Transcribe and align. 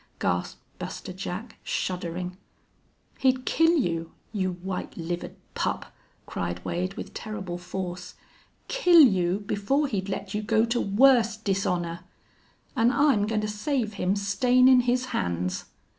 gasped 0.17 0.59
Buster 0.79 1.13
Jack, 1.13 1.59
shuddering. 1.61 2.35
"He'd 3.19 3.45
kill 3.45 3.77
you 3.77 4.13
you 4.33 4.53
white 4.53 4.97
livered 4.97 5.35
pup!" 5.53 5.93
cried 6.25 6.65
Wade, 6.65 6.95
with 6.95 7.13
terrible 7.13 7.59
force. 7.59 8.15
"Kill 8.67 9.01
you 9.01 9.41
before 9.41 9.85
he'd 9.85 10.09
let 10.09 10.33
you 10.33 10.41
go 10.41 10.65
to 10.65 10.81
worse 10.81 11.37
dishonor!... 11.37 11.99
An' 12.75 12.91
I'm 12.91 13.27
goin' 13.27 13.41
to 13.41 13.47
save 13.47 13.93
him 13.93 14.15
stainin' 14.15 14.79
his 14.87 15.05
hands." 15.13 15.65